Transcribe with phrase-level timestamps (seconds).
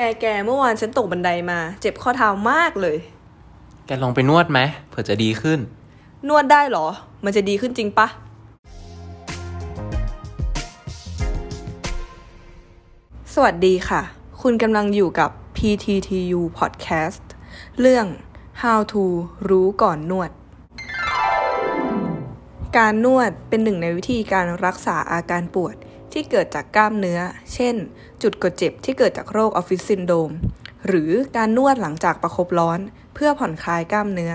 [0.00, 2.98] แกแกเมื่อวานฉันตกบันไดมา เจ็บข้อเท้ามากเลย
[3.86, 5.58] แกลองไปนวดไหมเผื่อจะดีขึ้น
[6.28, 6.86] นวดได้เหรอ
[7.24, 8.08] มันจะดีขึ้นจริงปะ
[13.34, 14.02] สวัสดีค่ะ
[14.42, 17.24] คุณกำลังอยู่กับ PTTU Podcast
[17.80, 18.06] เรื่อง
[18.62, 19.04] How to
[19.48, 20.30] รู้ก่อนนวด
[22.76, 25.76] การนวดเป็นหนึ่งในวิธีการรักษาอาการปวด
[26.12, 27.20] ที่เกิดจากกล้ามเนื้อ
[27.54, 27.74] เช่น
[28.22, 30.30] จุดกดเจ็บที่เกิดจากโรคออฟฟิศซินโดรม
[30.86, 32.78] หรือการนวดหลังจากประคบร้อน
[33.14, 34.32] เพื่อผ่อนคลายกล้ามเนื้อ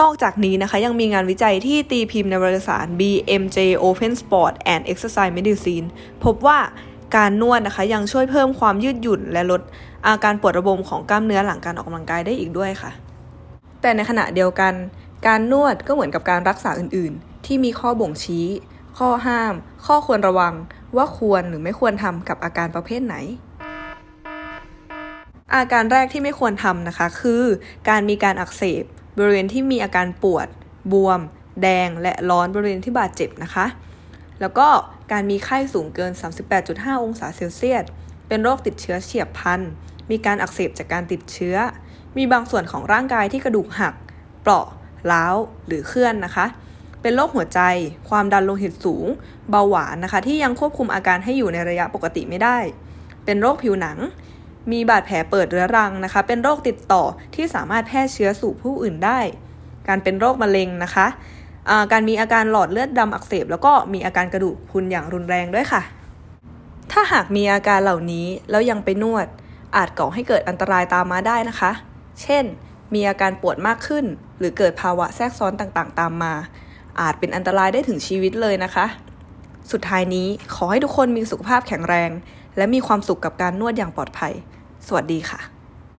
[0.00, 5.86] นอกจากนี้นะคะยังมีงานวิจัยที่ตีพิมพ์ในวารสาร BMJ Open Sport and Exercise Medicine
[6.24, 6.58] พบว่า
[7.16, 9.62] การนวดนะคะยังช่วยเพิ่มความยืดหยุ่นและลด
[10.06, 12.90] อาการปวดระบมของกล้ามเนื้อหลังการออกกำลังกายได้อีกด้วยค่ะ
[13.80, 14.72] แต่ในขณะเดียวกัน
[15.26, 18.46] การนวดก็เหมือนกับการรักษาอื่น ๆ ที่มีข้อบ่งชี้
[18.98, 19.54] ข้อห้าม
[19.86, 20.54] ข้อควรระวัง
[20.96, 23.16] ว่าควรหรือไม่ควรทำกับอาการประเภทไหน
[25.54, 27.44] อาการแรกที่ไม่ควรทำนะคะ คือ
[27.88, 28.84] การมีการอักเสบ
[29.18, 30.48] บริเวณที่มีอาการปวด
[30.92, 31.20] บวม
[31.62, 33.66] แดง และร้อนบริเวณที่บาดเจ็บนะคะ
[34.40, 34.68] แล้วก็
[35.12, 36.12] การมีไข้สูงเกิน
[36.58, 37.84] 38.5 องศาเซลเซียส
[38.28, 39.60] เป็นโรคติดเชื้อเฉียบพลัน
[40.10, 41.56] มีการอักเสบจากการติดเชื้อ
[42.16, 43.94] มีบางส่วนของร่างกายที่กระดูกหัก
[44.42, 44.66] เปราะ
[45.10, 45.36] ร้าว
[45.66, 46.46] หรือเคลื่อนนะคะ
[47.02, 47.60] เป็นโรคหัวใจ
[48.08, 49.06] ความดันโลหิตสูง
[49.50, 52.58] เบาหวานนะคะ ที่ยังควบคุมอาการให้อยู่ในระยะปกติไม่ได้
[53.24, 53.98] เป็นโรคผิวหนัง
[54.72, 57.02] มีบาดแผลเปิดเรื้อรังนะคะ เป็นโรคติดต่อ
[57.34, 59.18] ที่สามารถแพร่เชื้อสู่ผู้อื่นได้
[59.88, 61.06] การเป็นโรคมะเร็งนะคะ
[61.92, 65.82] การมีอาการหลอดเลือดดำอักเสบ แล้วก็มีอาการกระดูกพุนอย่างรุนแรงด้วยค่ะ
[66.92, 69.26] ถ้าหากมีอาการเหล่านี้แล้วยังไปนวด
[69.76, 71.70] อาจก่อให้เกิดอันตรายตามมาได้นะคะ
[72.22, 72.44] เช่น
[72.94, 74.04] มีอาการปวดมากขึ้น
[74.38, 76.34] หรือเกิดภาวะแทรกซ้อนต่างๆ ตามมา
[77.00, 78.86] อาจเป็นอันตรายได้ถึงชีวิตเลยนะคะ
[79.72, 82.10] สุดท้ายนี้ขอให้ทุกคนมีสุขภาพแข็งแรง
[82.56, 84.32] และมีความสุขกับการนวดอย่างปลอดภัย
[84.86, 85.59] สวัสดีค่ะ